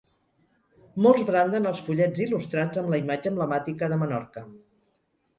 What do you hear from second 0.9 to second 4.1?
Molts branden els fullets il·lustrats amb la imatge emblemàtica de